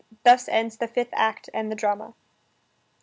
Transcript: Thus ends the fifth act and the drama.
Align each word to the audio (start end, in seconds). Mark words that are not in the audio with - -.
Thus 0.23 0.49
ends 0.49 0.77
the 0.77 0.87
fifth 0.87 1.11
act 1.13 1.47
and 1.53 1.71
the 1.71 1.75
drama. 1.75 2.15